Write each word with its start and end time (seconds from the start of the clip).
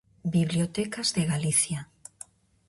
Bibliotecas 0.35 1.07
de 1.15 1.23
Galicia. 1.31 1.79